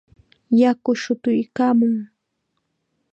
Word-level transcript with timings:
Yaku 0.61 0.91
shutuykaamun. 1.01 1.95